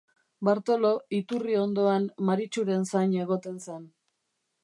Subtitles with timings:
[0.47, 3.87] Bartolo iturri ondoan Maritxuren zain egoten zen.